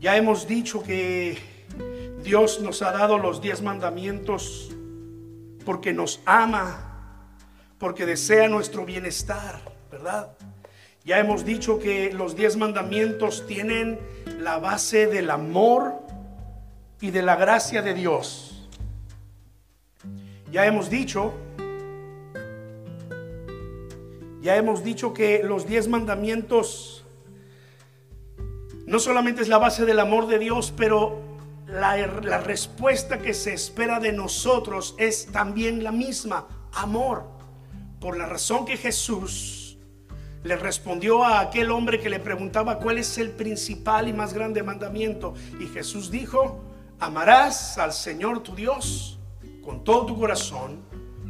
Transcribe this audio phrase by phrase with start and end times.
[0.00, 1.36] Ya hemos dicho que
[2.24, 4.74] Dios nos ha dado los diez mandamientos
[5.66, 7.26] porque nos ama,
[7.76, 9.60] porque desea nuestro bienestar,
[9.92, 10.34] ¿verdad?
[11.04, 13.98] Ya hemos dicho que los diez mandamientos tienen
[14.38, 16.00] la base del amor
[16.98, 18.66] y de la gracia de Dios.
[20.50, 21.34] Ya hemos dicho,
[24.40, 26.99] ya hemos dicho que los diez mandamientos
[28.90, 31.20] no solamente es la base del amor de Dios, pero
[31.68, 31.94] la,
[32.38, 37.22] respuesta que se espera de nosotros es también la misma, amor.
[38.00, 39.78] Por la razón que Jesús
[40.42, 44.60] le respondió a aquel hombre que le preguntaba cuál es el principal y más grande
[44.64, 45.34] mandamiento.
[45.60, 46.60] Y Jesús dijo,
[46.98, 49.20] amarás al Señor tu Dios
[49.62, 50.80] con todo tu corazón,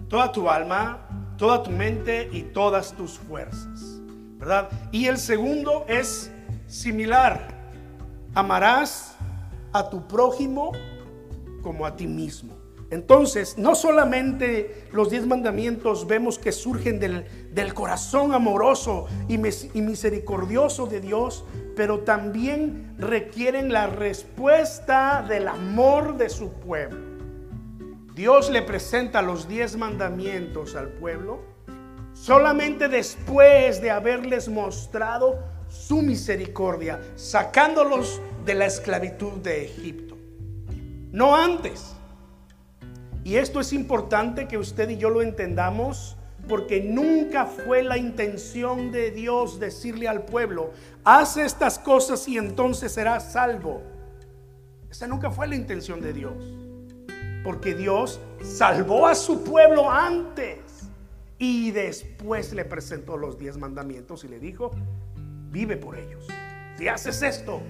[0.08, 4.00] toda tu alma, toda tu mente y todas tus fuerzas.
[4.38, 4.70] ¿Verdad?
[4.92, 6.32] Y el segundo es
[6.70, 7.48] similar.
[8.34, 9.16] Amarás
[9.72, 10.72] a tu prójimo
[11.62, 12.54] como a ti mismo.
[12.90, 19.80] Entonces, no solamente los diez mandamientos vemos que surgen del, del corazón amoroso y, y
[19.80, 21.44] misericordioso de Dios,
[21.76, 27.10] pero también requieren la respuesta del amor de su pueblo.
[28.14, 31.50] Dios le presenta los diez mandamientos al pueblo
[32.12, 35.38] solamente después de haberles mostrado
[35.70, 40.18] su misericordia, sacándolos de la esclavitud de Egipto.
[41.12, 41.94] No antes.
[43.24, 46.16] Y esto es importante que usted y yo lo entendamos
[46.48, 50.72] porque nunca fue la intención de Dios decirle al pueblo,
[51.04, 53.82] haz estas cosas y entonces serás salvo.
[54.90, 56.34] Esa nunca fue la intención de Dios.
[57.44, 60.58] Porque Dios salvó a su pueblo antes
[61.38, 64.72] y después le presentó los diez mandamientos y le dijo,
[65.50, 66.26] vive por ellos.
[66.78, 67.60] Si haces esto,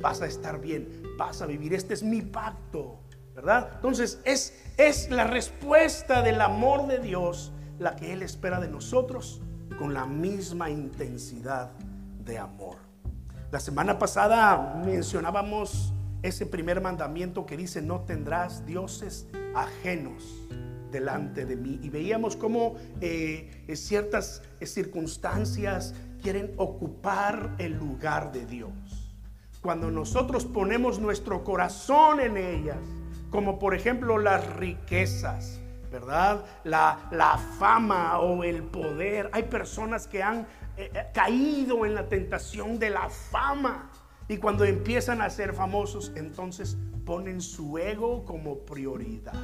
[0.00, 1.74] vas a estar bien, vas a vivir.
[1.74, 3.00] Este es mi pacto,
[3.34, 3.70] ¿verdad?
[3.76, 9.40] Entonces es, es la respuesta del amor de Dios la que Él espera de nosotros
[9.78, 11.70] con la misma intensidad
[12.24, 12.76] de amor.
[13.50, 15.92] La semana pasada mencionábamos
[16.22, 20.22] ese primer mandamiento que dice, no tendrás dioses ajenos
[20.90, 21.80] delante de mí.
[21.82, 28.70] Y veíamos cómo eh, ciertas circunstancias quieren ocupar el lugar de Dios.
[29.60, 32.78] Cuando nosotros ponemos nuestro corazón en ellas,
[33.30, 35.60] como por ejemplo las riquezas,
[35.90, 36.44] ¿verdad?
[36.64, 39.28] La, la fama o el poder.
[39.32, 40.46] Hay personas que han
[40.76, 43.90] eh, eh, caído en la tentación de la fama.
[44.28, 49.34] Y cuando empiezan a ser famosos, entonces ponen su ego como prioridad.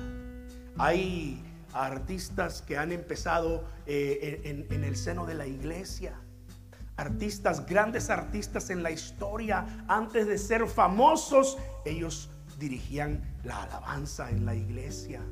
[0.79, 1.43] Hay
[1.75, 6.15] artistas que han empezado eh, en el seno de la iglesia
[6.99, 12.29] artistas, grandes artistas en la historia, antes de ser famosos, ellos
[12.59, 15.23] dirigían la alabanza en la iglesia.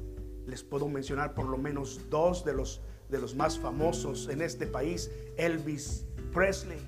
[0.47, 4.67] Les puedo mencionar por lo menos dos de los, de los más famosos en este
[4.67, 6.79] país, Elvis Presley.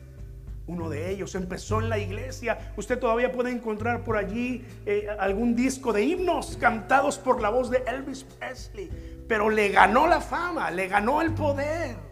[0.69, 2.73] Uno de ellos empezó en la iglesia.
[2.77, 7.71] Usted todavía puede encontrar por allí eh, algún disco de himnos cantados por la voz
[7.71, 9.25] de Elvis Presley.
[9.27, 12.08] Pero le ganó la fama, le ganó el poder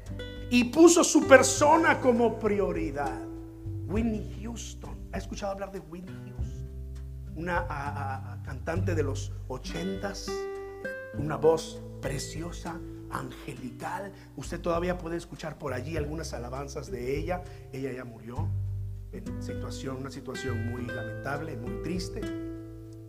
[0.51, 3.21] y puso su persona como prioridad.
[3.87, 4.97] Whitney Houston.
[5.13, 6.37] ¿Ha escuchado hablar de Whitney Houston?
[7.37, 10.31] Una cantante de los ochentas,
[11.19, 12.79] una voz preciosa,
[13.11, 14.13] angelical.
[14.37, 17.43] Usted todavía puede escuchar por allí algunas alabanzas de ella.
[17.73, 18.49] Ella ya murió
[19.13, 22.21] en situación, una situación muy lamentable, muy triste,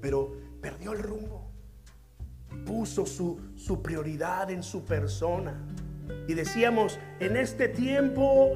[0.02, 1.52] pero perdió el rumbo.
[2.66, 5.54] Puso su, su prioridad en su persona.
[6.28, 8.54] Y decíamos, en este tiempo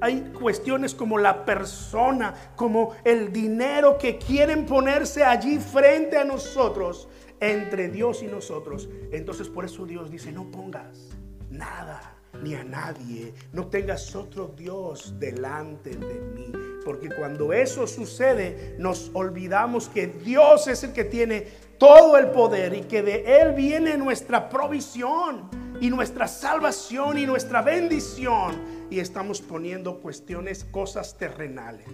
[0.00, 7.08] hay cuestiones como la persona, como el dinero que quieren ponerse allí frente a nosotros,
[7.38, 8.88] entre Dios y nosotros.
[9.12, 11.10] Entonces por eso Dios dice, no pongas
[11.50, 16.50] nada ni a nadie, no tengas otro Dios delante de mí.
[16.84, 21.46] Porque cuando eso sucede, nos olvidamos que Dios es el que tiene
[21.78, 27.60] todo el poder y que de Él viene nuestra provisión y nuestra salvación y nuestra
[27.60, 28.86] bendición.
[28.88, 31.88] Y estamos poniendo cuestiones, cosas terrenales.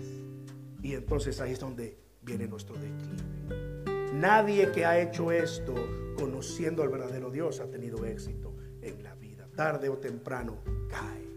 [0.82, 4.12] Y entonces ahí es donde viene nuestro declive.
[4.12, 5.74] Nadie que ha hecho esto
[6.18, 9.48] conociendo al verdadero Dios ha tenido éxito en la vida.
[9.56, 10.58] Tarde o temprano
[10.90, 11.27] cae.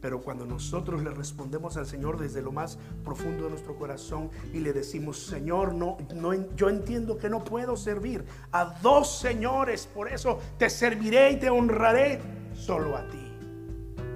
[0.00, 4.60] Pero cuando nosotros le respondemos al Señor desde lo más profundo de nuestro corazón y
[4.60, 10.10] le decimos, Señor, no, no, yo entiendo que no puedo servir a dos señores, por
[10.10, 12.20] eso te serviré y te honraré
[12.54, 13.30] solo a ti.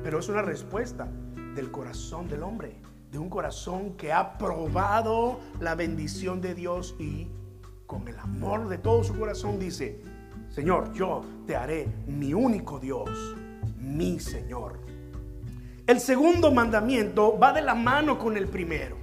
[0.02, 1.06] Pero es una respuesta
[1.54, 7.28] del corazón del hombre, de un corazón que ha probado la bendición de Dios y
[7.86, 10.00] con el amor de todo su corazón dice,
[10.48, 13.10] Señor, yo te haré mi único Dios,
[13.78, 14.81] mi Señor.
[15.86, 18.96] El segundo mandamiento va de la mano con el primero.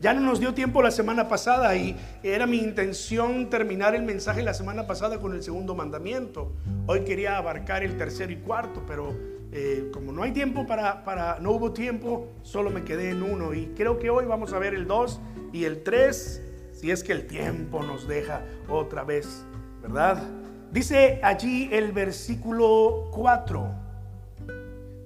[0.00, 4.42] Ya no nos dio tiempo la semana pasada y era mi intención terminar el mensaje
[4.42, 6.52] la semana pasada con el segundo mandamiento.
[6.86, 9.14] Hoy quería abarcar el tercero y cuarto, pero
[9.52, 13.54] eh, como no hay tiempo para, para, no hubo tiempo, solo me quedé en uno.
[13.54, 15.20] Y creo que hoy vamos a ver el dos
[15.52, 16.42] y el tres,
[16.72, 19.44] si es que el tiempo nos deja otra vez,
[19.80, 20.24] ¿verdad?
[20.72, 23.85] Dice allí el versículo 4,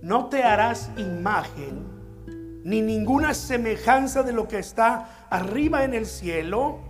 [0.02, 2.00] no te harás imagen
[2.64, 6.80] ni ninguna semejanza de lo que está arriba en el cielo,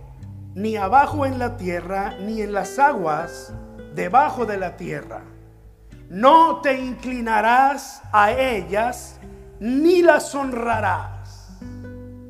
[0.53, 3.53] ni abajo en la tierra, ni en las aguas
[3.95, 5.23] debajo de la tierra.
[6.09, 9.19] No te inclinarás a ellas,
[9.59, 11.57] ni las honrarás.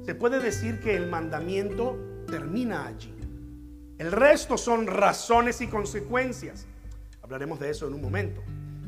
[0.06, 3.16] Se puede decir que el mandamiento termina allí.
[3.98, 6.68] El resto son razones y consecuencias.
[7.24, 8.42] Hablaremos de eso en un momento.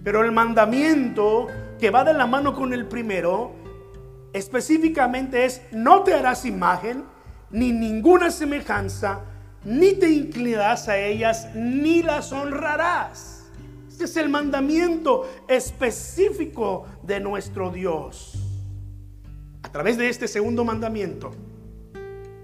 [0.04, 1.48] Pero el mandamiento
[1.80, 3.52] que va de la mano con el primero
[4.34, 7.06] específicamente es, no te harás imagen,
[7.52, 9.22] ni ninguna semejanza,
[9.64, 13.46] ni te inclinarás a ellas, ni las honrarás.
[13.88, 18.40] Este es el mandamiento específico de nuestro Dios.
[19.62, 21.32] A través de este segundo mandamiento,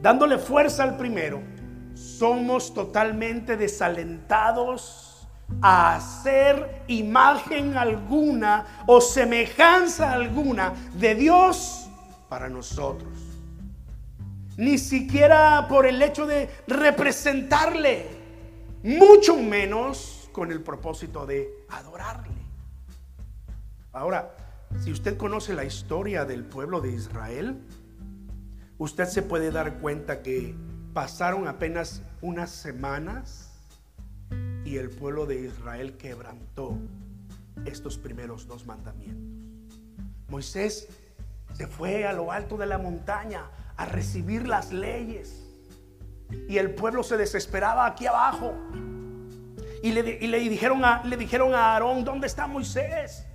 [0.01, 1.41] dándole fuerza al primero,
[1.95, 5.08] somos totalmente desalentados
[5.61, 11.89] a hacer imagen alguna o semejanza alguna de Dios
[12.29, 13.13] para nosotros.
[14.57, 18.07] Ni siquiera por el hecho de representarle,
[18.83, 22.35] mucho menos con el propósito de adorarle.
[23.91, 24.35] Ahora,
[24.77, 27.59] si usted conoce la historia del pueblo de Israel,
[28.77, 30.55] usted se puede dar cuenta que
[30.93, 33.48] pasaron apenas unas semanas
[34.69, 36.77] y el pueblo de Israel quebrantó
[37.65, 39.81] estos primeros dos mandamientos.
[40.27, 40.87] Moisés
[41.53, 45.43] se fue a lo alto de la montaña a recibir las leyes
[46.47, 48.53] y el pueblo se desesperaba aquí abajo.
[49.81, 53.25] Y le, dijeron, a, le dijeron a Aarón, ¿dónde está Moisés?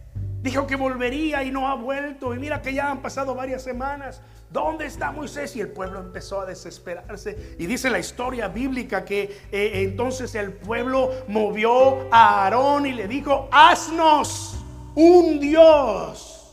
[0.45, 2.35] Dijo que volvería y no ha vuelto.
[2.35, 4.21] Y mira que ya han pasado varias semanas.
[4.51, 5.57] ¿Dónde está Moisés?
[5.57, 7.57] Y el pueblo empezó a desesperarse.
[7.59, 13.09] Y dice la historia bíblica que eh, entonces el pueblo movió a Aarón y le
[13.09, 14.63] dijo, haznos
[14.95, 16.53] un Dios.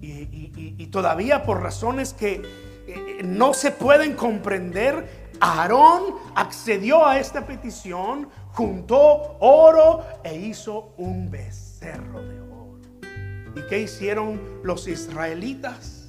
[0.00, 2.40] Y, todavía por razones que
[2.86, 11.32] eh, no se pueden comprender, Aarón accedió a esta petición, juntó oro e hizo un
[11.32, 12.43] becerro de oro.
[13.56, 16.08] ¿Y qué hicieron los israelitas?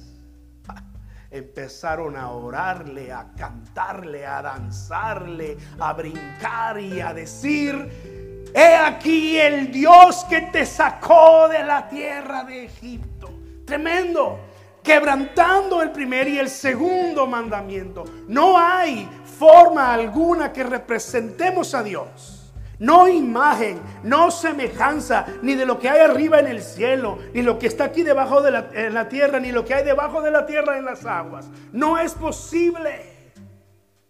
[1.30, 9.70] empezaron a orarle, a cantarle, a danzarle, a brincar y a decir, he aquí el
[9.70, 13.30] Dios que te sacó de la tierra de Egipto.
[13.64, 14.40] Tremendo,
[14.82, 18.04] quebrantando el primer y el segundo mandamiento.
[18.28, 19.08] No hay
[19.38, 22.35] forma alguna que representemos a Dios
[22.78, 27.58] no imagen, no semejanza, ni de lo que hay arriba en el cielo, ni lo
[27.58, 30.78] que está aquí debajo de la, tierra, ni lo que hay debajo de la tierra
[30.78, 31.48] en las aguas.
[31.72, 33.14] No es posible.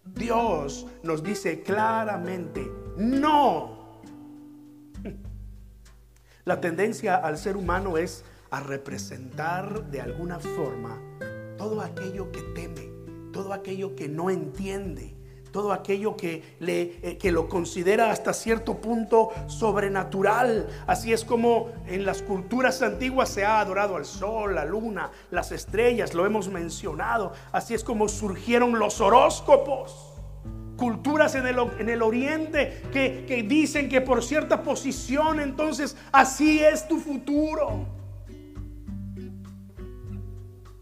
[0.05, 4.01] Dios nos dice claramente, no.
[6.45, 11.01] La tendencia al ser humano es a representar de alguna forma
[11.59, 12.89] todo aquello que teme,
[13.33, 15.16] todo aquello que no entiende
[15.57, 20.69] todo aquello que, le, eh, que lo considera hasta cierto punto sobrenatural.
[20.87, 25.53] Así es como en las culturas antiguas se ha adorado al sol, la luna, las
[25.53, 27.33] estrellas, lo hemos mencionado.
[27.53, 30.13] Así es como surgieron los horóscopos
[30.77, 36.63] culturas en el, en el, oriente que, que, dicen que por cierta posición entonces así
[36.63, 37.87] es tu futuro.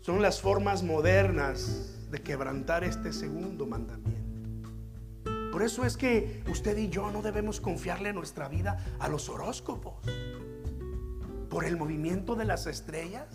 [0.00, 4.23] Son las formas modernas de quebrantar este segundo mandamiento.
[5.54, 9.94] Por eso es que usted y yo no debemos confiarle nuestra vida a los horóscopos.
[11.48, 13.28] Por el movimiento de las estrellas.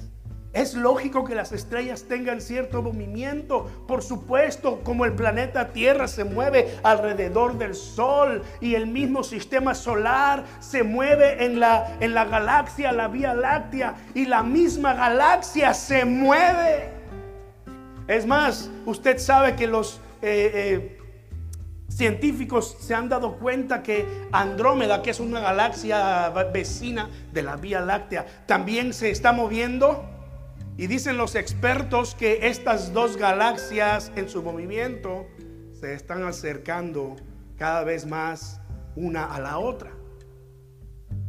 [0.51, 6.25] Es lógico que las estrellas tengan cierto movimiento, por supuesto, como el planeta Tierra se
[6.25, 12.25] mueve alrededor del Sol y el mismo sistema solar se mueve en la, en la
[12.25, 16.89] galaxia, la Vía Láctea, y la misma galaxia se mueve.
[18.09, 20.01] Es más, usted sabe que los...
[20.21, 20.98] Eh, eh,
[21.99, 27.81] Científicos se han dado cuenta que Andrómeda, que es una galaxia vecina de la Vía
[27.81, 30.09] Láctea, también se está moviendo
[30.77, 35.27] Y dicen los expertos que estas dos galaxias en su movimiento
[35.73, 37.17] se están acercando
[37.57, 38.61] cada vez más
[38.95, 39.91] una a la otra.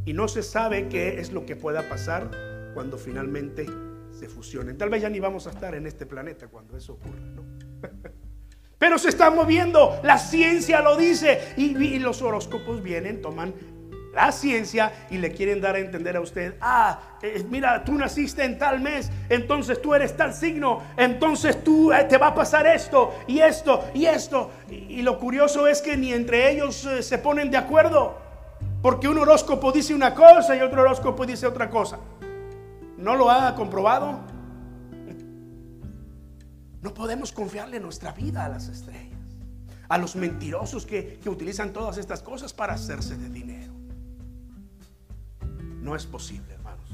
[0.05, 2.31] Y no se sabe qué es lo que pueda pasar
[2.75, 3.67] cuando finalmente
[4.13, 4.79] se fusionen.
[4.79, 8.21] Tal vez ya ni vamos a estar en este planeta cuando eso ocurra.
[8.81, 13.53] Pero se está moviendo, la ciencia lo dice y, los horóscopos vienen, toman
[14.15, 18.43] la ciencia y le quieren dar a entender a usted, ah, eh, mira, tú naciste
[18.43, 22.67] en tal mes, entonces tú eres tal signo, entonces tú eh, te va a pasar
[22.67, 24.51] esto y esto y esto.
[24.71, 28.17] Y, lo curioso es que ni entre ellos eh, se ponen de acuerdo,
[28.81, 31.99] porque un horóscopo dice una cosa y otro horóscopo dice otra cosa.
[32.97, 34.40] ¿No lo ha comprobado?
[36.83, 39.19] No podemos confiarle nuestra vida a las estrellas,
[39.89, 43.73] a los mentirosos que, que utilizan todas estas cosas para hacerse de dinero.
[45.81, 46.91] No es posible, hermanos.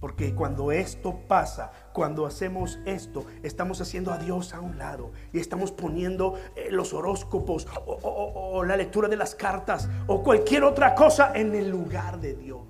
[0.00, 5.40] Porque cuando esto pasa, cuando hacemos esto, estamos haciendo a Dios a un lado y
[5.40, 11.32] estamos poniendo eh, los horóscopos o, la lectura de las cartas o cualquier otra cosa
[11.34, 12.60] en el lugar de Dios.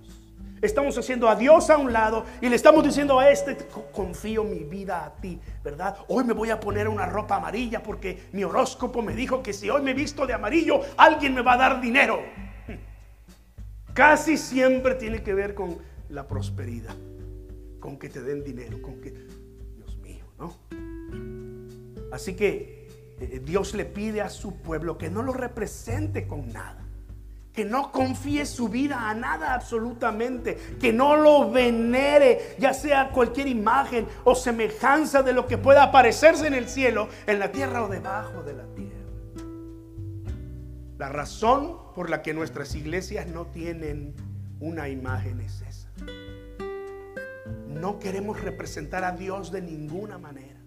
[0.61, 3.57] Estamos haciendo a Dios a un lado y le estamos diciendo a este,
[3.93, 5.97] confío mi vida a ti, ¿verdad?
[6.09, 9.71] Hoy me voy a poner una ropa amarilla porque mi horóscopo me dijo que si
[9.71, 12.21] hoy me visto de amarillo, alguien me va a dar dinero
[13.95, 16.97] casi siempre tiene que ver con la prosperidad,
[17.81, 19.11] con que te den dinero, con que,
[19.77, 20.55] Dios mío, ¿no?
[22.13, 22.89] Así que
[23.21, 26.88] eh, Dios le pide a su pueblo que no lo represente con nada,
[27.59, 33.49] que no confíe su vida a nada absolutamente, que no lo venere, ya sea cualquier
[33.49, 37.89] imagen o semejanza de lo que pueda aparecerse en el cielo, en la tierra o
[37.89, 38.95] debajo de la tierra.
[40.99, 44.15] La razón por la que nuestras iglesias no tienen
[44.61, 45.89] una imagen es esa.
[47.67, 50.61] No queremos representar a Dios de ninguna manera.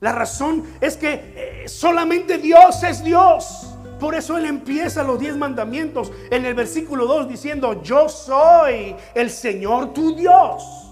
[0.00, 3.78] La razón es que eh, solamente Dios es Dios.
[4.02, 9.30] Por eso Él empieza los diez mandamientos en el versículo 2 diciendo, yo soy el
[9.30, 10.90] Señor tu Dios,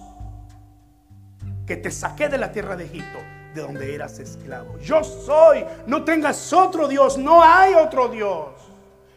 [1.67, 3.19] que te saqué de la tierra de Egipto
[3.53, 4.79] de donde eras esclavo.
[4.79, 8.51] Yo soy, no tengas otro Dios, no hay otro Dios.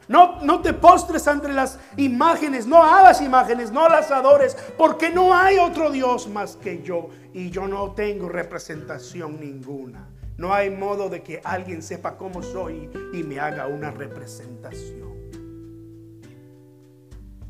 [0.08, 5.36] No, no te postres ante las imágenes, no hagas imágenes, no las adores, porque no
[5.36, 10.10] hay otro Dios más que yo y yo no tengo representación ninguna.
[10.38, 15.14] No hay modo de que alguien sepa cómo soy y me haga una representación.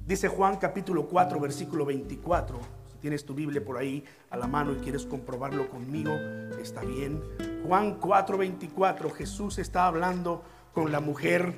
[0.06, 4.78] Dice Juan capítulo 4, versículo 24 tienes tu Biblia por ahí a la mano y
[4.78, 6.14] quieres comprobarlo conmigo,
[6.62, 7.22] está bien.
[7.68, 10.42] Juan 4:24, Jesús está hablando
[10.74, 11.54] con la mujer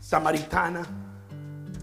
[0.00, 1.13] samaritana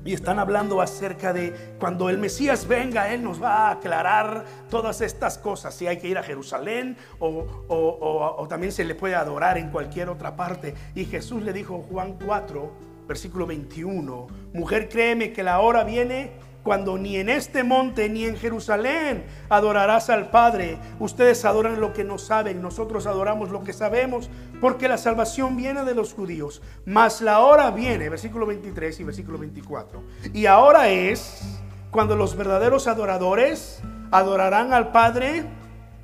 [0.04, 5.02] y están hablando acerca de cuando el Mesías venga, Él nos va a aclarar todas
[5.02, 5.76] estas cosas.
[5.76, 10.10] Si hay que ir a Jerusalén o, o, también se le puede adorar en cualquier
[10.10, 10.74] otra parte.
[10.96, 12.72] Y Jesús le dijo, Juan 4,
[13.08, 16.32] versículo 21, mujer créeme que la hora viene
[16.64, 20.78] cuando ni en este monte ni en Jerusalén adorarás al Padre.
[21.00, 25.84] Ustedes adoran lo que no saben, nosotros adoramos lo que sabemos, porque la salvación viene
[25.84, 26.62] de los judíos.
[26.86, 30.04] Mas la hora viene, versículo 23 y versículo 24.
[30.34, 31.42] Y ahora es
[31.90, 35.46] cuando los verdaderos adoradores adorarán al Padre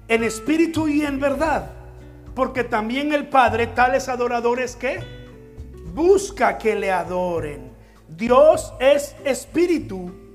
[0.07, 1.71] en espíritu y en verdad.
[2.33, 4.99] Porque también el Padre, tales adoradores que
[5.93, 7.71] busca que le adoren.
[8.07, 10.26] Dios es espíritu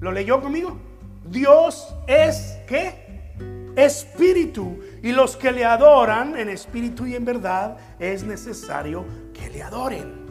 [0.00, 0.76] ¿Lo leyó conmigo?
[1.24, 3.32] Dios es qué?
[3.76, 4.78] Espíritu.
[5.02, 10.26] Y los que le adoran en espíritu y en verdad es necesario que le adoren.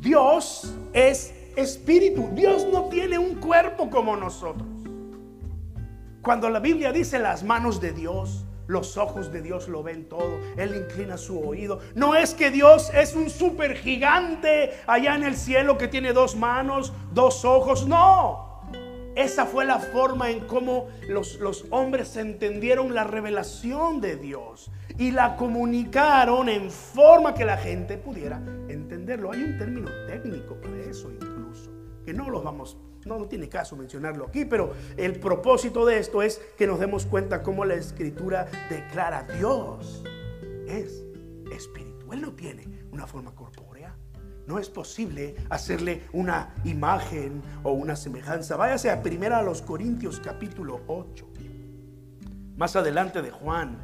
[0.00, 2.28] Dios es espíritu.
[2.32, 4.68] Dios no tiene un cuerpo como nosotros.
[6.22, 10.38] Cuando la Biblia dice las manos de Dios, los ojos de Dios lo ven todo.
[10.56, 11.80] Él inclina su oído.
[11.94, 16.34] No es que Dios es un super gigante allá en el cielo que tiene dos
[16.34, 17.86] manos, dos ojos.
[17.86, 18.53] No.
[19.14, 25.12] Esa fue la forma en cómo los, los, hombres entendieron la revelación de Dios y
[25.12, 29.30] la comunicaron en forma que la gente pudiera entenderlo.
[29.30, 31.70] Hay un término técnico para eso incluso,
[32.04, 36.20] que no los vamos, no, no tiene caso mencionarlo aquí, pero el propósito de esto
[36.20, 40.02] es que nos demos cuenta cómo la escritura declara Dios
[40.66, 41.04] es
[41.52, 42.12] espíritu.
[42.12, 43.53] Él no tiene una forma corporal.
[44.46, 48.56] No es posible hacerle una imagen o una semejanza.
[48.56, 51.26] Váyase a primera a los Corintios capítulo 8.
[52.56, 53.78] Más adelante de Juan.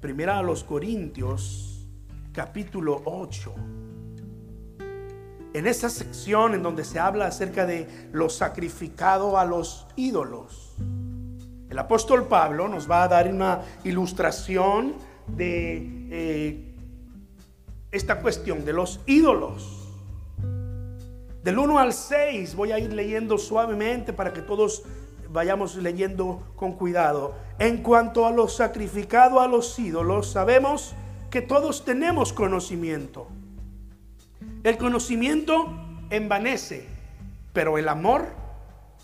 [0.00, 1.88] Primera a los Corintios
[2.32, 3.54] capítulo 8.
[5.54, 10.76] En esa sección en donde se habla acerca de lo sacrificado a los ídolos.
[11.70, 14.94] El apóstol Pablo nos va a dar una ilustración
[15.26, 16.67] de eh,
[17.90, 19.88] esta cuestión de los ídolos.
[21.42, 24.82] Del 1 al 6 voy a ir leyendo suavemente para que todos
[25.30, 27.34] vayamos leyendo con cuidado.
[27.58, 30.94] En cuanto a lo sacrificado a los ídolos, sabemos
[31.30, 33.28] que todos tenemos conocimiento.
[34.62, 35.66] El conocimiento
[36.10, 36.88] envanece,
[37.52, 38.26] pero el amor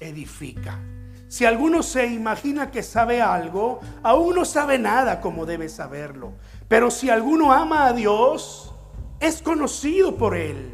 [0.00, 0.80] edifica.
[1.28, 6.32] Si alguno se imagina que sabe algo, aún no sabe nada como debe saberlo.
[6.68, 8.73] Pero si alguno ama a Dios,
[9.20, 10.70] es conocido por él.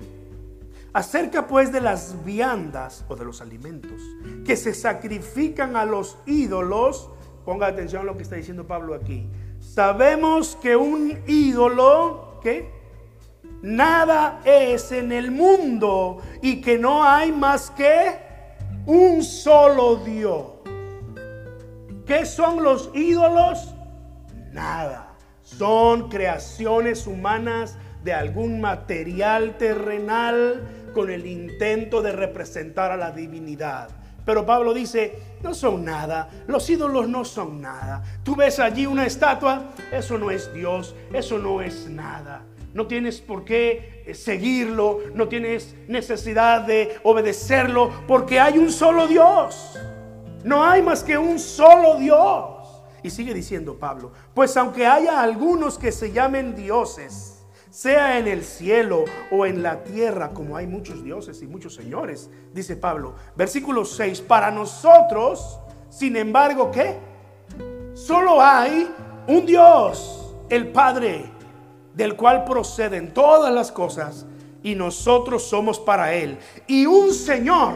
[0.92, 4.00] Acerca pues de las viandas o de los alimentos
[4.44, 7.10] que se sacrifican a los ídolos,
[7.44, 9.28] ponga atención a lo que está diciendo Pablo aquí.
[9.60, 12.70] Sabemos que un ídolo, ¿qué?
[13.62, 18.16] Nada es en el mundo y que no hay más que
[18.86, 20.44] un solo Dios.
[22.06, 23.74] ¿Qué son los ídolos?
[24.52, 25.14] Nada.
[25.42, 30.62] Son creaciones humanas de algún material terrenal
[30.94, 33.88] con el intento de representar a la divinidad.
[34.24, 38.02] Pero Pablo dice, no son nada, los ídolos no son nada.
[38.22, 42.42] Tú ves allí una estatua, eso no es Dios, eso no es nada.
[42.72, 49.08] No tienes por qué eh, seguirlo, no tienes necesidad de obedecerlo, porque hay un solo
[49.08, 49.76] Dios.
[50.44, 52.82] No hay más que un solo Dios.
[53.02, 57.29] Y sigue diciendo Pablo, pues aunque haya algunos que se llamen dioses,
[57.70, 62.28] sea en el cielo o en la tierra, como hay muchos dioses y muchos señores,
[62.52, 63.14] dice Pablo.
[63.36, 65.58] Versículo 6, para nosotros,
[65.88, 66.98] sin embargo, ¿qué?
[67.94, 68.92] Solo hay
[69.28, 71.30] un Dios, el Padre,
[71.94, 74.26] del cual proceden todas las cosas,
[74.62, 76.38] y nosotros somos para Él.
[76.66, 77.74] Y un Señor,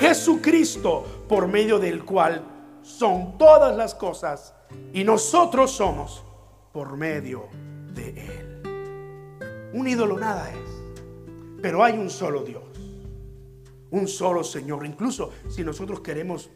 [0.00, 2.42] Jesucristo, por medio del cual
[2.82, 4.54] son todas las cosas,
[4.92, 6.24] y nosotros somos
[6.72, 7.48] por medio
[7.94, 8.45] de Él.
[9.76, 11.60] Un ídolo nada es.
[11.60, 12.64] Pero hay un solo Dios.
[13.90, 14.86] Un solo Señor.
[14.86, 16.48] Incluso si nosotros queremos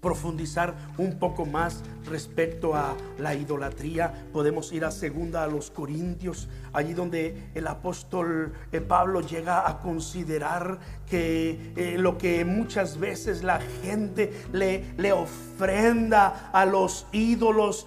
[0.00, 6.48] profundizar un poco más respecto a la idolatría, podemos ir a segunda a los Corintios,
[6.72, 13.44] allí donde el apóstol eh, Pablo llega a considerar que eh, lo que muchas veces
[13.44, 17.86] la gente le, le ofrenda a los ídolos,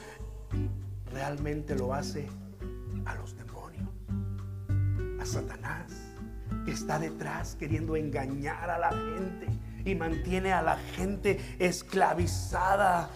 [1.12, 2.30] realmente lo hace
[5.30, 5.92] Satanás,
[6.66, 9.48] que está detrás queriendo engañar a la gente
[9.86, 13.10] y mantiene a la gente esclavizada,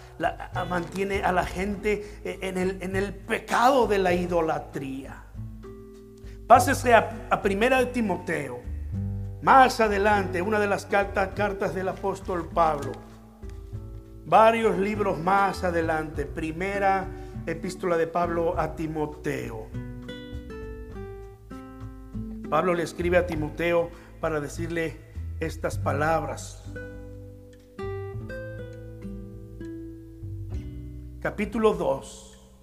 [0.69, 5.23] mantiene a la gente eh, en el, en el, pecado de la idolatría.
[6.47, 8.61] Pásese a, Primera de Timoteo,
[9.41, 12.91] más adelante, una de las cartas, cartas del apóstol Pablo,
[14.25, 17.07] varios libros más adelante, primera
[17.45, 19.82] epístola de Pablo a Timoteo.
[22.53, 23.89] Pablo le escribe a Timoteo
[24.21, 24.95] para decirle
[25.39, 26.63] estas palabras.
[31.19, 32.53] Capítulo 2.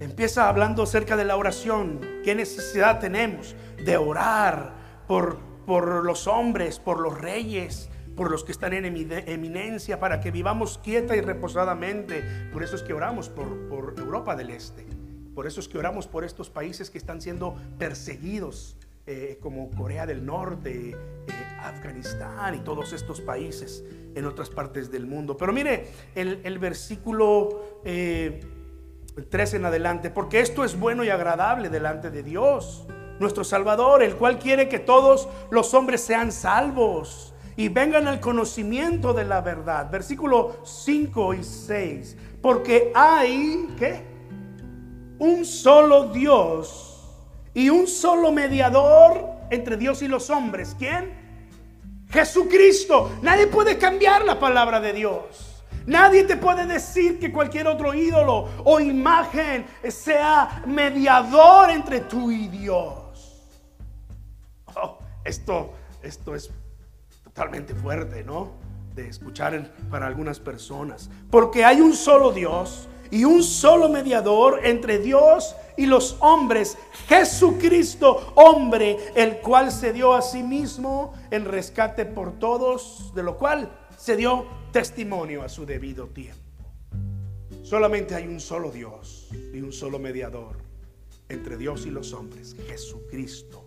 [0.00, 2.00] Empieza hablando acerca de la oración.
[2.24, 4.72] ¿Qué necesidad tenemos de orar
[5.06, 10.32] por, por los hombres, por los reyes, por los que están en eminencia, para que
[10.32, 12.24] vivamos quieta y reposadamente?
[12.52, 14.99] Por eso es que oramos por, por Europa del Este.
[15.34, 20.06] Por eso es que oramos por estos países que están siendo perseguidos, eh, como Corea
[20.06, 20.96] del Norte, eh,
[21.62, 23.82] Afganistán y todos estos países
[24.14, 25.36] en otras partes del mundo.
[25.36, 28.40] Pero mire el, versículo 3 eh,
[29.56, 32.86] en adelante, porque esto es bueno y agradable delante de Dios,
[33.18, 39.12] nuestro Salvador, el cual quiere que todos los hombres sean salvos y vengan al conocimiento
[39.12, 39.90] de la verdad.
[39.90, 44.09] Versículo 5 y 6, porque hay, ¿qué?
[45.20, 46.98] Un solo Dios
[47.54, 50.74] y un solo mediador entre Dios y los hombres.
[50.78, 51.12] ¿Quién?
[52.10, 53.12] Jesucristo.
[53.22, 55.62] Nadie puede cambiar la palabra de Dios.
[55.86, 62.48] Nadie te puede decir que cualquier otro ídolo o imagen sea mediador entre tú y
[62.48, 63.50] Dios.
[64.76, 66.50] Oh, esto, esto es
[67.22, 68.52] totalmente fuerte, ¿no?
[68.94, 71.10] De escuchar para algunas personas.
[71.30, 76.76] Porque hay un solo Dios y un solo mediador entre Dios y los hombres,
[77.08, 83.36] Jesucristo, hombre, el cual se dio a sí mismo en rescate por todos, de lo
[83.36, 86.38] cual se dio testimonio a su debido tiempo.
[87.62, 90.56] Solamente hay un solo Dios y un solo mediador
[91.28, 93.64] entre Dios y los hombres, Jesucristo,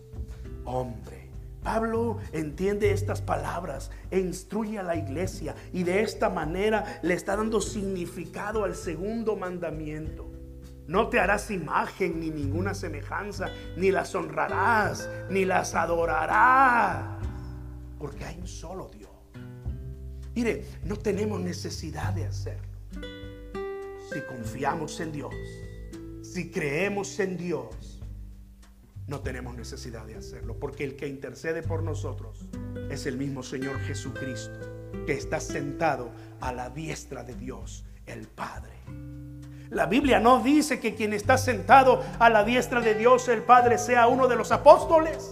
[0.66, 1.23] hombre,
[1.64, 7.36] Pablo entiende estas palabras e instruye a la iglesia y de esta manera le está
[7.36, 10.30] dando significado al segundo mandamiento.
[10.88, 13.48] No te harás imagen ni ninguna semejanza,
[13.78, 17.26] ni las honrarás, ni las adorarás,
[17.98, 19.10] porque hay un solo Dios.
[20.36, 22.68] Mire, no tenemos necesidad de hacerlo.
[24.12, 25.34] Si confiamos en Dios,
[26.22, 27.93] si creemos en Dios,
[29.08, 32.48] no tenemos necesidad de hacerlo, porque el que intercede por nosotros
[32.90, 34.60] es el mismo Señor Jesucristo,
[35.06, 38.74] que está sentado a la diestra de Dios, el Padre.
[39.70, 43.78] La Biblia no dice que quien está sentado a la diestra de Dios, el Padre,
[43.78, 45.32] sea uno de los apóstoles.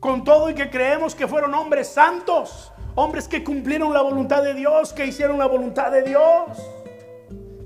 [0.00, 4.54] Con todo y que creemos que fueron hombres santos, hombres que cumplieron la voluntad de
[4.54, 6.58] Dios, que hicieron la voluntad de Dios.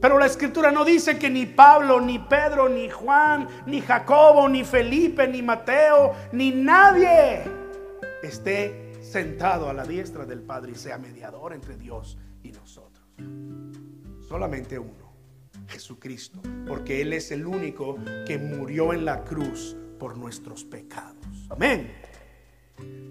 [0.04, 4.62] Pero la escritura no dice que ni Pablo, ni Pedro, ni Juan, ni Jacobo, ni
[4.62, 7.42] Felipe, ni Mateo, ni nadie
[8.22, 13.02] esté sentado a la diestra del Padre y sea mediador entre Dios y nosotros.
[14.28, 15.14] Solamente uno,
[15.68, 16.38] Jesucristo,
[16.68, 21.46] porque Él es el único que murió en la cruz por nuestros pecados.
[21.48, 22.03] Amén.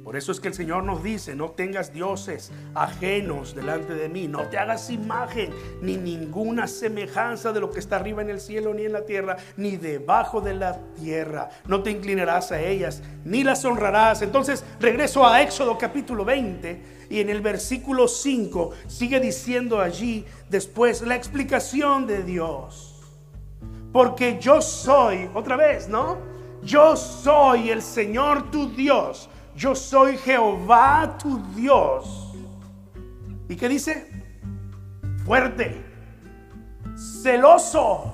[0.04, 4.28] Por eso es que el Señor nos dice, no tengas dioses ajenos delante de mí,
[4.28, 8.74] no te hagas imagen ni ninguna semejanza de lo que está arriba en el cielo
[8.74, 11.50] ni en la tierra, ni debajo de la tierra.
[11.68, 14.22] No te inclinarás a ellas, ni las honrarás.
[14.22, 21.02] Entonces regreso a Éxodo capítulo 20 y en el versículo 5 sigue diciendo allí después
[21.02, 23.02] la explicación de Dios.
[23.94, 26.18] Porque yo soy, otra vez, ¿no?
[26.62, 32.34] Yo soy el Señor tu Dios yo soy Jehová tu Dios.
[33.48, 34.10] ¿Y qué dice?
[35.26, 35.82] Fuerte,
[37.22, 38.14] celoso,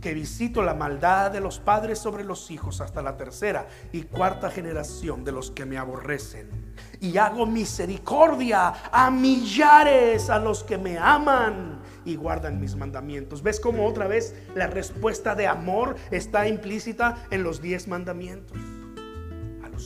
[0.00, 4.50] que visito la maldad de los padres sobre los hijos hasta la tercera y cuarta
[4.50, 6.74] generación de los que me aborrecen.
[7.00, 13.42] Y hago misericordia a millares a los que me aman y guardan mis mandamientos.
[13.42, 18.58] ¿Ves cómo otra vez la respuesta de amor está implícita en los diez mandamientos?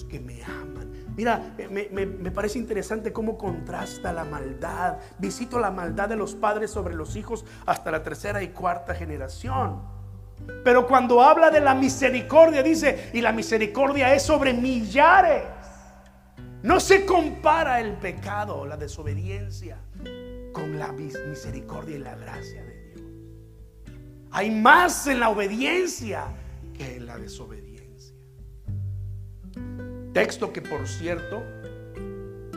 [0.05, 0.93] Que me aman.
[1.17, 4.99] Mira, me, parece interesante cómo contrasta la maldad.
[5.19, 9.83] Visito la maldad de los padres sobre los hijos hasta la tercera y cuarta generación.
[10.63, 15.45] Pero cuando habla de la misericordia, dice, y la misericordia es sobre millares.
[16.63, 19.79] No se compara el pecado, la desobediencia,
[20.53, 23.03] con la misericordia y la gracia de Dios.
[24.33, 26.25] Hay más en la obediencia
[26.77, 27.66] que en la desobediencia.
[30.17, 31.45] Texto que por cierto,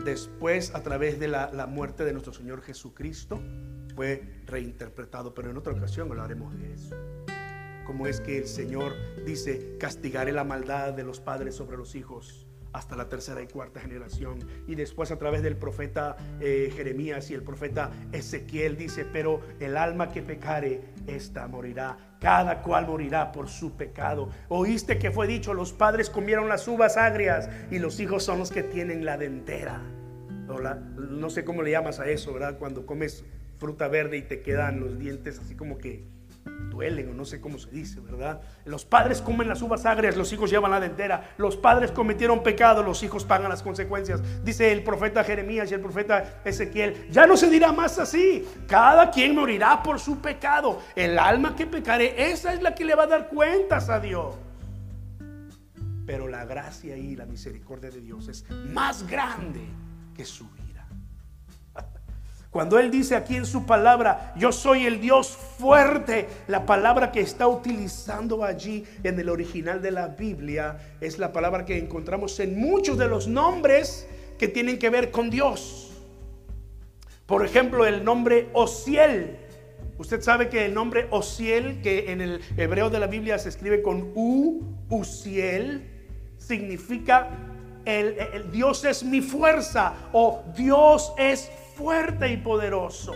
[0.06, 3.42] después a través de la, muerte de nuestro Señor Jesucristo,
[3.98, 6.96] fue reinterpretado, pero en otra ocasión hablaremos de eso.
[7.86, 8.94] Como es que el Señor
[9.26, 13.82] dice, castigaré la maldad de los padres sobre los hijos hasta la tercera y cuarta
[13.82, 14.40] generación.
[14.66, 19.76] Y después a través del profeta eh, Jeremías y el profeta Ezequiel dice, pero el
[19.76, 21.98] alma que pecare, esta morirá.
[22.20, 24.30] Cada cual morirá por su pecado.
[24.50, 28.52] Oíste que fue dicho, los padres comieron las uvas agrias y los hijos son los
[28.52, 29.82] que tienen la dentera.
[30.48, 32.58] no sé cómo le llamas a eso, ¿verdad?
[32.58, 33.24] Cuando comes
[33.58, 36.19] fruta verde y te quedan los dientes así como que
[36.70, 38.42] duelen o no sé cómo se dice, ¿verdad?
[38.66, 41.34] Los padres comen las uvas agrias, los hijos llevan la dentera.
[41.38, 44.22] Los padres cometieron pecado, los hijos pagan las consecuencias.
[44.44, 48.48] Dice el profeta Jeremías y el profeta Ezequiel, ya no se dirá más así.
[48.68, 50.80] Cada quien morirá por su pecado.
[50.96, 54.36] El alma que pecare, esa es la que le va a dar cuentas a Dios.
[56.06, 59.62] Pero la gracia y la misericordia de Dios es más grande
[60.16, 60.59] que su.
[62.52, 67.22] Cuando Él dice aquí en su palabra, yo soy el Dios fuerte, la palabra que
[67.22, 72.60] está utilizando allí en el original de la Biblia es la palabra que encontramos en
[72.60, 74.08] muchos de los nombres
[74.40, 75.92] que tienen que ver con Dios.
[77.28, 79.38] Por ejemplo, el nombre Osiel.
[80.00, 83.84] Usted sabe que el nombre Osiel, que en el hebreo de la Biblia se escribe
[83.84, 85.88] con U, Usiel,
[86.40, 87.30] significa
[87.86, 93.14] el, Dios es mi fuerza o Dios es fuerte y poderoso.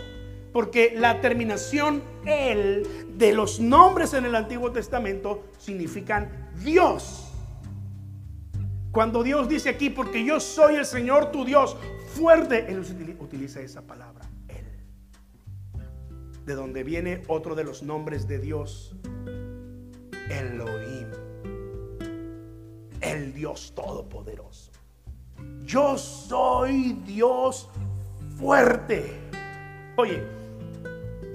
[0.52, 7.30] Porque la terminación el de los nombres en el Antiguo Testamento significan Dios.
[8.90, 11.76] Cuando Dios dice aquí, porque yo soy el Señor tu Dios,
[12.14, 12.80] fuerte, Él
[13.18, 14.64] utiliza esa palabra, Él.
[16.46, 18.94] De donde viene otro de los nombres de Dios,
[20.30, 21.08] Elohim,
[23.00, 24.70] el Dios Todopoderoso.
[25.64, 27.68] Yo soy Dios
[28.36, 29.12] fuerte.
[29.96, 30.22] Oye,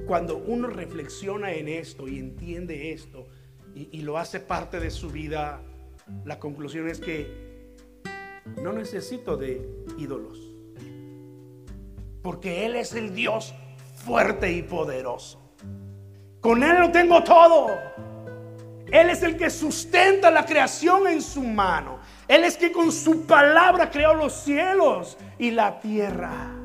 [0.05, 3.27] cuando uno reflexiona en esto y entiende esto
[3.75, 5.61] y, lo hace parte de su vida,
[6.25, 7.75] la conclusión es que
[8.61, 9.61] no necesito de
[9.97, 10.39] ídolos.
[12.21, 13.53] Porque Él es el Dios
[13.93, 15.39] fuerte y poderoso.
[16.41, 17.67] Con Él lo tengo todo.
[18.91, 21.99] Él es el que sustenta la creación en su mano.
[22.27, 26.58] Él es que con su palabra creó los cielos y la tierra.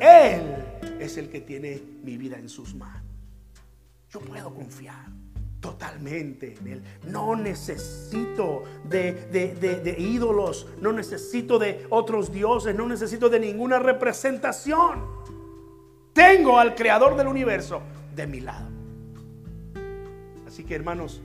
[0.00, 0.64] Él
[1.00, 3.02] es el que tiene mi vida en sus manos.
[4.10, 5.06] Yo puedo confiar
[5.60, 6.82] totalmente en Él.
[7.08, 15.04] No necesito de, de, ídolos, no necesito de otros dioses, no necesito de ninguna representación.
[16.12, 17.82] Tengo al Creador del universo
[18.14, 18.68] de mi lado.
[20.46, 21.20] Así que hermanos,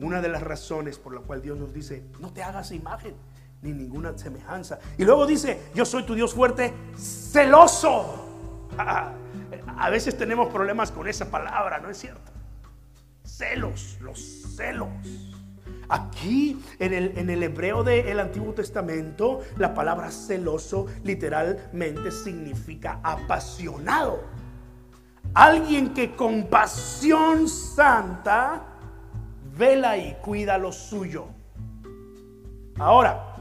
[0.00, 3.14] una de las razones por la cual Dios nos dice, no te hagas imagen
[3.64, 4.78] ni ninguna semejanza.
[4.98, 8.20] Y luego dice, yo soy tu Dios fuerte, celoso.
[9.76, 12.30] A veces tenemos problemas con esa palabra, ¿no es cierto?
[13.24, 14.20] Celos, los
[14.54, 14.88] celos.
[15.88, 24.22] Aquí en el, en el hebreo del Antiguo Testamento, la palabra celoso literalmente significa apasionado.
[25.32, 28.62] Alguien que con pasión santa
[29.56, 31.26] vela y cuida lo suyo.
[32.78, 33.33] Ahora,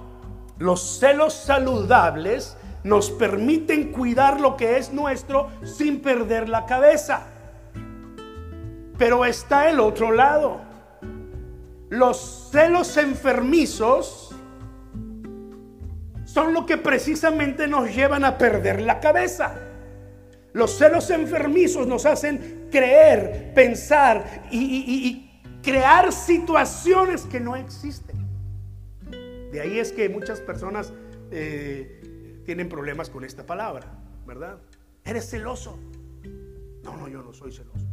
[0.63, 7.27] los celos saludables nos permiten cuidar lo que es nuestro sin perder la cabeza.
[8.97, 10.61] Pero está el otro lado.
[11.89, 14.33] Los celos enfermizos
[16.23, 19.55] son lo que precisamente nos llevan a perder la cabeza.
[20.53, 25.29] Los celos enfermizos nos hacen creer, pensar y,
[25.61, 28.12] crear situaciones que no existen.
[29.53, 30.91] De ahí es que muchas personas
[31.29, 33.85] eh, tienen problemas con esta palabra,
[34.25, 34.57] ¿verdad?
[35.05, 35.77] Eres celoso.
[36.81, 37.85] No, no, yo no soy celoso.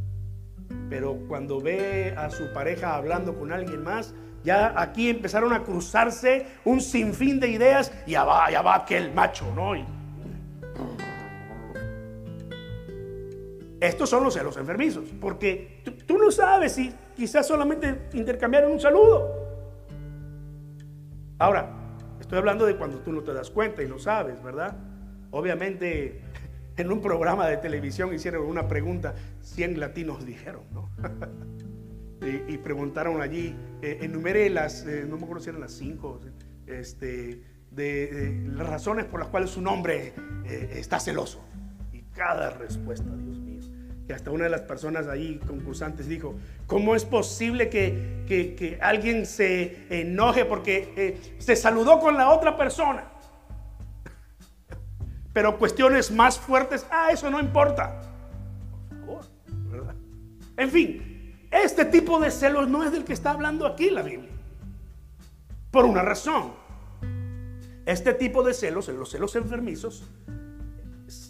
[0.89, 6.47] Pero cuando ve a su pareja hablando con alguien más, ya aquí empezaron a cruzarse
[6.65, 9.73] un sinfín de ideas y ya va, ya va aquel macho, ¿no?
[13.81, 18.81] Estos son los celos enfermizos, porque tú, tú no sabes si quizás solamente intercambiaron un
[18.81, 19.40] saludo.
[21.41, 21.81] Ahora,
[22.21, 24.77] Estoy hablando de cuando tú no te das cuenta y no sabes, ¿verdad?
[25.31, 26.21] Obviamente,
[26.77, 30.91] en un programa de televisión hicieron una pregunta, 100 latinos dijeron, ¿no?
[32.49, 36.21] y, preguntaron allí, eh, enumeré las, eh, no me acuerdo si eran las cinco,
[36.67, 40.13] este, de, las razones por las cuales su nombre
[40.45, 41.43] eh, está celoso.
[41.93, 43.40] Y cada respuesta, Dios
[44.11, 46.35] mío hasta una de las personas ahí concursantes dijo,
[46.67, 53.05] ¿cómo es posible que, alguien se enoje porque eh, se saludó con la otra persona?
[55.33, 58.01] Pero cuestiones más fuertes, ah, eso no importa.
[59.07, 59.25] Por
[59.71, 59.95] favor.
[60.57, 64.31] En fin, este tipo de celos no es del que está hablando aquí la Biblia.
[65.71, 66.53] Por una razón.
[67.87, 70.05] Este tipo de celos, los celos enfermizos,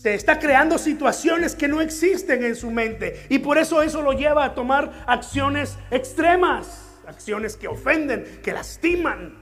[0.01, 3.27] se está creando situaciones que no existen en su mente.
[3.29, 9.35] Y por eso eso lo lleva a tomar acciones extremas, acciones que ofenden, que lastiman.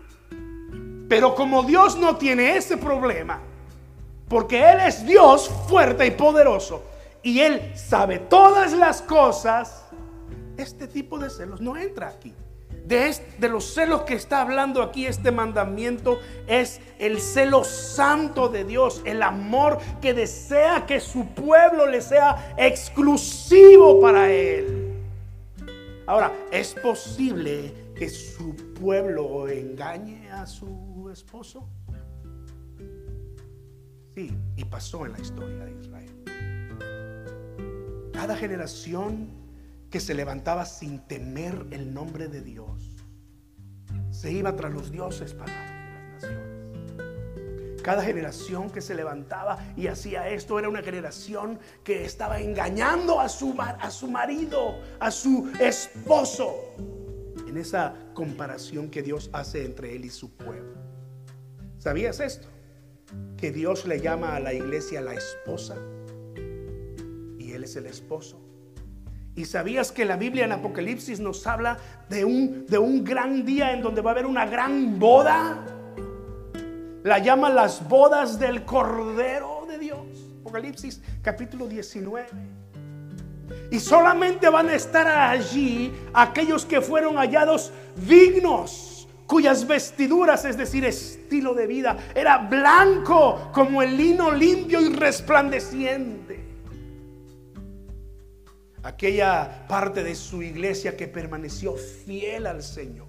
[1.08, 3.40] Pero como Dios no tiene ese problema,
[4.28, 6.84] porque Él es Dios fuerte y poderoso,
[7.22, 9.84] y Él sabe todas las cosas,
[10.56, 12.34] este tipo de celos no entra aquí
[12.88, 19.02] de, los celos que está hablando aquí este mandamiento es el celo santo de Dios,
[19.04, 24.94] el amor que desea que su pueblo le sea exclusivo para él.
[26.06, 31.68] Ahora, ¿es posible que su pueblo engañe a su esposo?
[34.14, 36.24] Sí, y pasó en la historia de Israel.
[38.14, 39.37] Cada generación
[39.90, 42.96] que se levantaba sin temer el nombre de Dios.
[44.10, 45.48] Se iba tras los dioses de las
[46.12, 47.82] naciones.
[47.82, 53.28] Cada generación que se levantaba y hacía esto era una generación que estaba engañando a
[53.28, 56.54] su, a su marido, a su esposo.
[57.46, 60.76] En esa comparación que Dios hace entre él y su pueblo.
[61.78, 62.48] ¿Sabías esto?
[63.38, 65.76] Que Dios le llama a la iglesia la esposa
[67.38, 68.47] y él es el esposo.
[69.38, 73.70] ¿Y sabías que la Biblia en Apocalipsis nos habla de un, de un gran día
[73.70, 75.64] en donde va a haber una gran boda?
[77.04, 80.00] La llama las bodas del Cordero de Dios.
[80.40, 82.26] Apocalipsis capítulo 19.
[83.70, 87.72] Y solamente van a estar allí aquellos que fueron hallados
[88.08, 94.92] dignos, cuyas vestiduras, es decir, estilo de vida, era blanco como el lino limpio y
[94.92, 96.47] resplandeciente
[98.82, 103.06] aquella parte de su iglesia que permaneció fiel al Señor,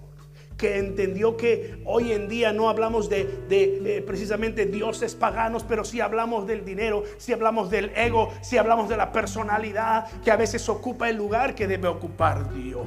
[0.56, 6.00] que entendió que hoy en día no hablamos de, eh, precisamente dioses paganos, pero sí
[6.00, 10.68] hablamos del dinero, sí hablamos del ego, sí hablamos de la personalidad que a veces
[10.68, 12.86] ocupa el lugar que debe ocupar Dios.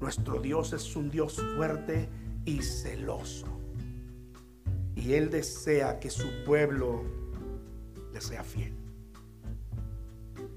[0.00, 2.08] Nuestro Dios es un Dios fuerte
[2.44, 3.46] y celoso.
[4.94, 7.02] Y Él desea que su pueblo
[8.12, 8.75] le sea fiel.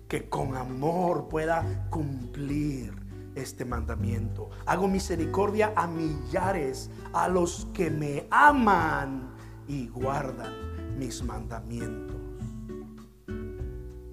[0.10, 2.94] Que con amor pueda cumplir
[3.36, 4.50] este mandamiento.
[4.66, 9.30] Hago misericordia a millares, a los que me aman
[9.68, 12.18] y guardan mis mandamientos.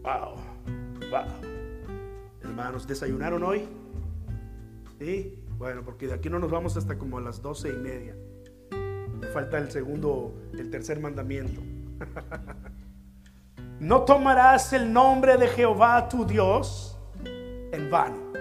[0.03, 0.37] Wow,
[1.11, 1.57] wow.
[2.43, 3.67] Hermanos, ¿desayunaron hoy?
[5.01, 5.43] Sí.
[5.59, 8.15] Bueno, porque de aquí no nos vamos hasta como a las doce y media.
[9.19, 11.63] Me falta el segundo, el tercer mandamiento.
[13.81, 18.33] no tomarás el nombre de Jehová tu Dios en vano.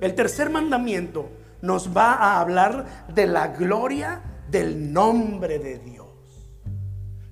[0.00, 1.30] El tercer mandamiento
[1.62, 6.04] nos va a hablar de la gloria del nombre de Dios.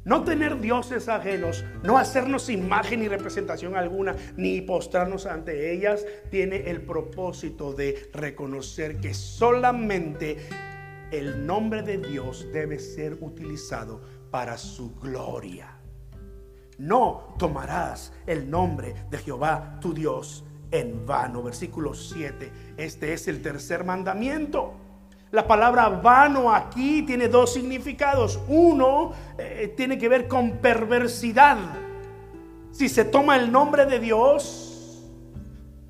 [0.04, 6.70] No tener dioses ajenos, no hacernos imagen ni representación alguna, ni postrarnos ante ellas, tiene
[6.70, 10.38] el propósito de reconocer que solamente
[11.12, 15.71] el nombre de Dios debe ser utilizado para su gloria.
[16.78, 21.42] No tomarás el nombre de Jehová tu Dios en vano.
[21.42, 22.52] Versículo 7.
[22.76, 24.74] Este es el tercer mandamiento.
[25.30, 28.38] La palabra vano aquí tiene dos significados.
[28.48, 31.56] Uno eh, tiene que ver con perversidad.
[32.70, 34.72] Si se toma el nombre de Dios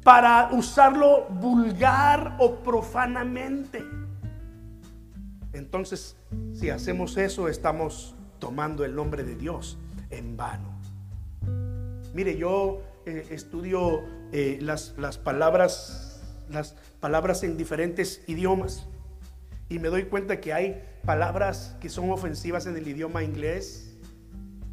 [0.05, 3.85] para usarlo vulgar o profanamente.
[5.53, 6.17] Entonces,
[6.53, 9.79] si hacemos eso, estamos tomando el nombre de Dios
[10.11, 10.72] en vano.
[12.15, 18.87] Mire, yo eh, estudio eh, las, las, palabras, las palabras en diferentes idiomas
[19.69, 23.97] y me doy cuenta que hay palabras que son ofensivas en el idioma inglés,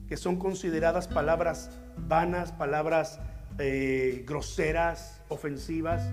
[0.07, 3.19] que son consideradas palabras vanas, palabras
[3.57, 6.03] eh, groseras, ofensivas,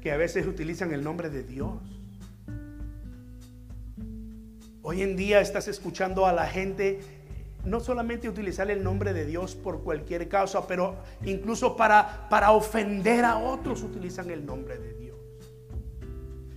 [0.00, 1.78] que a veces utilizan el nombre de Dios.
[4.82, 7.00] Hoy en día estás escuchando a la gente
[7.64, 13.24] no solamente utilizar el nombre de Dios por cualquier causa, pero incluso para, para ofender
[13.24, 15.00] a otros utilizan el nombre de Dios.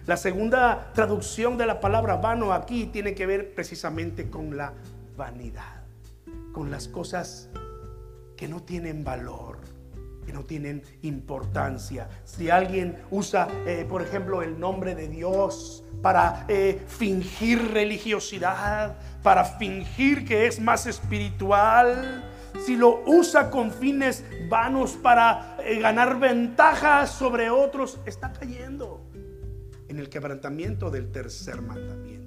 [0.05, 4.73] La segunda traducción de la palabra vano aquí tiene que ver precisamente con la
[5.15, 5.83] vanidad,
[6.51, 7.49] con las cosas
[8.35, 9.59] que no tienen valor,
[10.23, 12.09] que no tienen importancia.
[12.23, 19.45] Si alguien usa, eh, por ejemplo, el nombre de Dios para eh, fingir religiosidad, para
[19.45, 22.29] fingir que es más espiritual,
[22.65, 29.01] si lo usa con fines vanos para eh, ganar ventajas sobre otros, está cayendo
[29.87, 32.22] en el quebrantamiento del tercer mandamiento.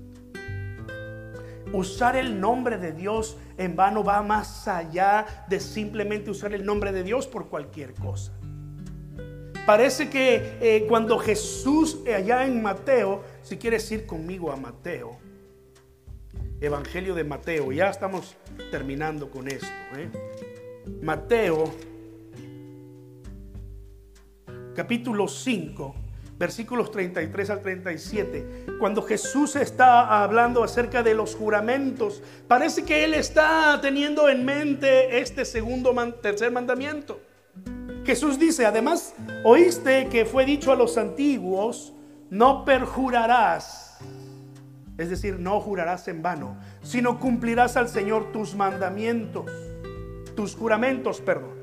[1.73, 6.93] Usar el nombre de Dios en vano va más allá de simplemente usar el nombre
[6.93, 8.33] de Dios por cualquier cosa.
[9.67, 15.19] Parece que eh, cuando Jesús eh, allá en Mateo, si quieres ir conmigo a Mateo,
[16.61, 18.37] Evangelio de Mateo, ya estamos
[18.71, 19.67] terminando con esto.
[19.97, 20.09] ¿eh?
[21.03, 21.65] Mateo,
[24.75, 26.06] capítulo 5
[26.38, 33.14] versículos 33 al 37, cuando Jesús está hablando acerca de los juramentos, parece que Él
[33.14, 37.20] está teniendo en mente este segundo, tercer mandamiento.
[38.05, 41.92] Jesús dice, además, oíste que fue dicho a los antiguos,
[42.31, 43.99] no perjurarás,
[44.99, 49.51] es decir, no jurarás en vano, sino cumplirás al Señor tus mandamientos,
[50.35, 51.57] tus juramentos, perdón.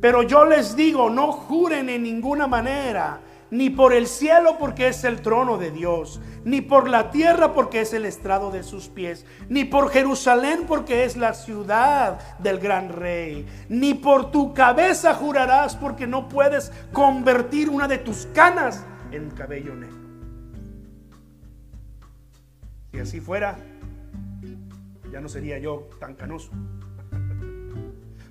[0.00, 3.20] Pero yo les digo, no juren en ninguna manera
[3.52, 7.82] ni por el cielo porque es el trono de Dios, ni por la tierra porque
[7.82, 12.88] es el estrado de sus pies, ni por Jerusalén porque es la ciudad del gran
[12.88, 19.28] rey, ni por tu cabeza jurarás porque no puedes convertir una de tus canas en
[19.30, 19.98] cabello negro.
[22.90, 23.58] Si así fuera,
[25.12, 26.52] ya no sería yo tan canoso.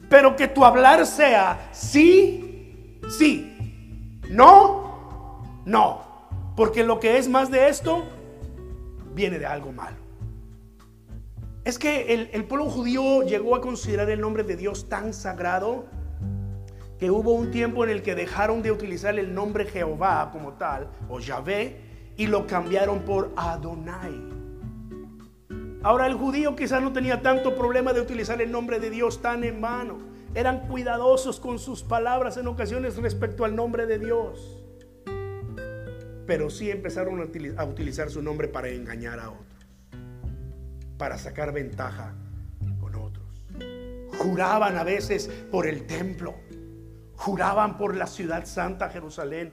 [0.09, 4.90] Pero que tu hablar sea sí, sí, no,
[5.66, 6.01] no,
[6.55, 8.03] porque lo que es más de esto
[9.14, 9.97] viene de algo malo.
[11.64, 15.86] Es que el, pueblo judío llegó a considerar el nombre de Dios tan sagrado
[16.97, 20.89] que hubo un tiempo en el que dejaron de utilizar el nombre Jehová como tal,
[21.07, 21.78] o Yahvé,
[22.18, 24.30] y lo cambiaron por Adonai.
[25.84, 29.43] Ahora el judío quizás no tenía tanto problema de utilizar el nombre de Dios tan
[29.43, 29.97] en vano.
[30.34, 34.61] Eran cuidadosos con sus palabras en ocasiones respecto al nombre de Dios.
[36.32, 37.19] Pero sí empezaron
[37.57, 39.67] a utilizar su nombre para engañar a otros,
[40.97, 42.13] para sacar ventaja
[42.79, 43.25] con otros.
[44.17, 46.36] Juraban a veces por el templo,
[47.17, 49.51] juraban por la ciudad santa Jerusalén,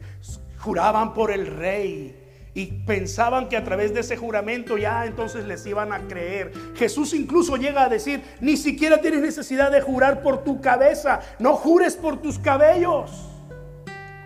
[0.58, 2.16] juraban por el rey.
[2.54, 6.52] Y pensaban que a través de ese juramento ya entonces les iban a creer.
[6.76, 11.56] Jesús incluso llega a decir, ni siquiera tienes necesidad de jurar por tu cabeza, no
[11.56, 13.28] jures por tus cabellos.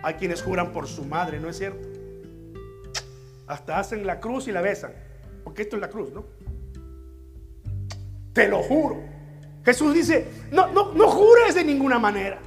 [0.03, 1.92] Hay quienes juran por su madre, ¿no es cierto?
[3.47, 4.93] Hasta hacen la cruz y la besan.
[5.43, 6.25] Porque esto es la cruz, ¿no?
[8.33, 9.03] Te lo juro.
[9.63, 12.39] Jesús dice, no, no, no jures de ninguna manera.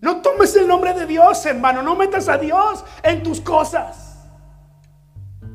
[0.00, 1.82] No tomes el nombre de Dios, hermano.
[1.82, 4.28] No metas a Dios en tus cosas.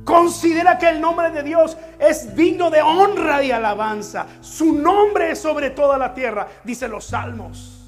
[0.04, 4.26] Considera que el nombre de Dios es digno de honra y alabanza.
[4.42, 7.79] Su nombre es sobre toda la tierra, dice los salmos.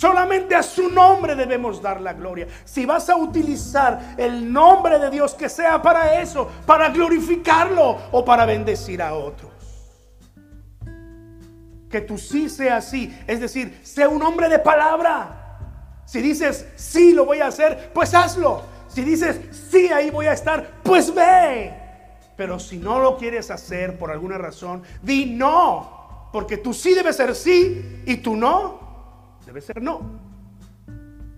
[0.00, 2.46] Solamente a su nombre debemos dar la gloria.
[2.64, 8.24] Si vas a utilizar el nombre de Dios, que sea para eso, para glorificarlo o
[8.24, 9.52] para bendecir a otros.
[11.90, 15.58] Que tú sí sea así, es decir, sea un hombre de palabra.
[16.06, 18.62] Si dices, sí, lo voy a hacer, pues hazlo.
[18.88, 19.38] Si dices,
[19.70, 21.74] sí, ahí voy a estar, pues ve.
[22.38, 26.30] Pero si no lo quieres hacer por alguna razón, di no.
[26.32, 28.79] Porque tú sí debe ser sí y tú no
[29.50, 30.00] debe ser no.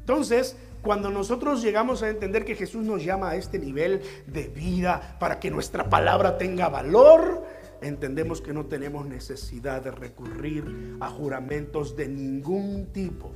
[0.01, 5.17] Entonces, cuando nosotros llegamos a entender que Jesús nos llama a este nivel de vida
[5.19, 7.43] para que nuestra palabra tenga valor,
[7.81, 13.33] entendemos que no tenemos necesidad de recurrir a juramentos de ningún tipo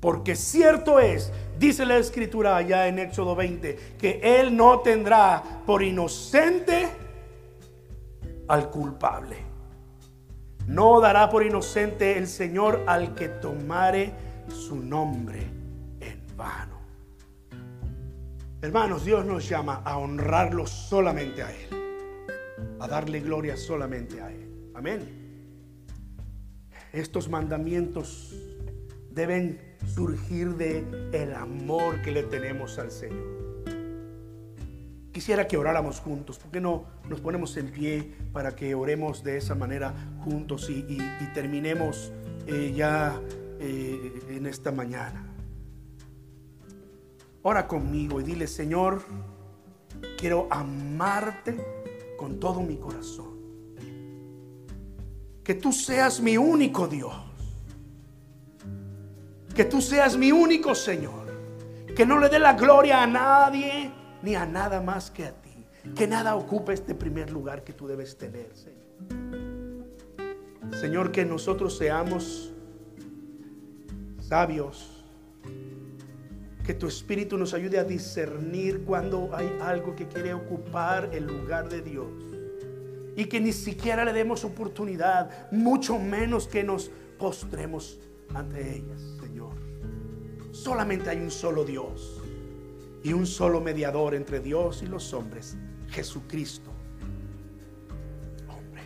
[0.00, 5.82] porque cierto es, dice la escritura allá en Éxodo 20, que Él no tendrá por
[5.82, 6.88] inocente
[8.48, 9.49] al culpable.
[10.70, 14.12] No dará por inocente el Señor al que tomare
[14.48, 15.40] su nombre
[15.98, 16.78] en vano.
[18.62, 21.70] Hermanos, Dios nos llama a honrarlo solamente a Él,
[22.78, 24.70] a darle gloria solamente a Él.
[24.76, 25.00] Amén.
[26.92, 28.32] Estos mandamientos
[29.10, 29.60] deben
[29.92, 33.49] surgir de el amor que le tenemos al Señor.
[35.20, 39.36] Quisiera que oráramos juntos, ¿por qué no nos ponemos en pie para que oremos de
[39.36, 39.92] esa manera
[40.24, 40.96] juntos y,
[41.34, 42.10] terminemos
[42.46, 43.20] eh, ya
[43.58, 45.30] eh, en esta mañana?
[47.42, 49.02] Ora conmigo y dile, Señor,
[50.16, 51.62] quiero amarte
[52.16, 53.36] con todo mi corazón.
[55.44, 57.14] Que tú seas mi único Dios
[59.54, 61.28] que tú seas mi único Señor.
[61.94, 65.66] Que no le dé la gloria a nadie ni a nada más que a ti.
[65.94, 68.80] Que nada ocupe este primer lugar que tú debes tener, Señor.
[70.78, 72.52] Señor, que nosotros seamos
[74.20, 75.04] sabios.
[76.64, 81.68] Que tu Espíritu nos ayude a discernir cuando hay algo que quiere ocupar el lugar
[81.68, 82.12] de Dios.
[83.16, 87.98] Y que ni siquiera le demos oportunidad, mucho menos que nos postremos
[88.34, 89.10] ante ellas.
[90.52, 92.19] Solamente hay un solo Dios
[93.02, 95.56] y un solo mediador entre Dios y los hombres,
[95.88, 96.70] Jesucristo,
[98.48, 98.82] hombre,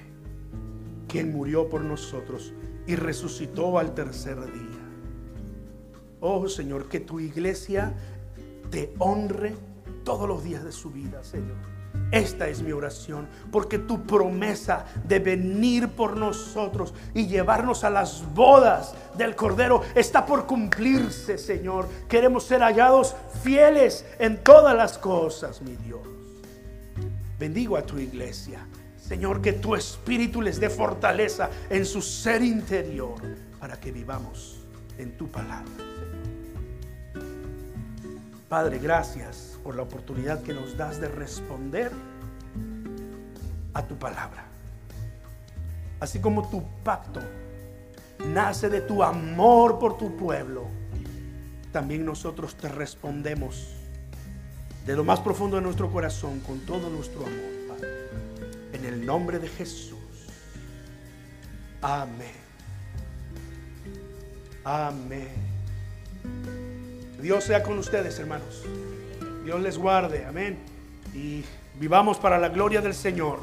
[1.09, 2.53] quien murió por nosotros
[2.87, 4.81] y resucitó al tercer día.
[6.21, 7.95] Oh Señor, que tu iglesia
[8.71, 9.55] te honre
[10.05, 11.75] todos los días de su vida, Señor
[12.15, 18.25] esta es mi oración, porque tu promesa de venir por nosotros y llevarnos a las
[18.33, 21.89] bodas del Cordero está por cumplirse, Señor.
[22.09, 26.03] Queremos ser hallados fieles en todas las cosas, mi Dios.
[27.37, 28.65] Bendigo a tu iglesia.
[28.97, 33.21] Señor, que tu espíritu les dé fortaleza en su ser interior
[33.59, 34.61] para que vivamos
[34.99, 35.73] en tu palabra.
[38.49, 41.91] Padre, gracias por la oportunidad que nos das de responder
[43.73, 44.45] a tu palabra.
[45.99, 47.21] Así como tu pacto
[48.33, 50.67] nace de tu amor por tu pueblo,
[51.73, 53.71] también nosotros te respondemos
[54.87, 57.55] de lo más profundo de nuestro corazón con todo nuestro amor.
[58.73, 59.99] En el nombre de Jesús.
[61.81, 62.45] Amén.
[64.62, 65.29] Amén.
[67.21, 68.62] Dios sea con ustedes, hermanos.
[69.45, 70.57] Dios les guarde, amén.
[71.14, 71.45] Y
[71.78, 73.40] vivamos para la gloria del Señor.